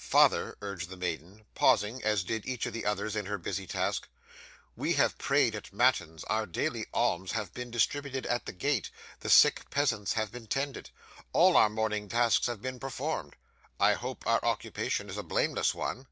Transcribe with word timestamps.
'"Father," 0.00 0.56
urged 0.62 0.90
the 0.90 0.96
maiden, 0.96 1.44
pausing, 1.56 2.00
as 2.04 2.22
did 2.22 2.46
each 2.46 2.66
of 2.66 2.72
the 2.72 2.84
others, 2.86 3.16
in 3.16 3.26
her 3.26 3.36
busy 3.36 3.66
task, 3.66 4.06
"we 4.76 4.92
have 4.92 5.18
prayed 5.18 5.56
at 5.56 5.72
matins, 5.72 6.22
our 6.30 6.46
daily 6.46 6.86
alms 6.94 7.32
have 7.32 7.52
been 7.52 7.68
distributed 7.68 8.24
at 8.26 8.46
the 8.46 8.52
gate, 8.52 8.90
the 9.18 9.28
sick 9.28 9.68
peasants 9.70 10.12
have 10.12 10.30
been 10.30 10.46
tended, 10.46 10.90
all 11.32 11.56
our 11.56 11.68
morning 11.68 12.08
tasks 12.08 12.46
have 12.46 12.62
been 12.62 12.78
performed. 12.78 13.34
I 13.80 13.94
hope 13.94 14.24
our 14.24 14.38
occupation 14.44 15.10
is 15.10 15.16
a 15.18 15.24
blameless 15.24 15.74
one? 15.74 16.06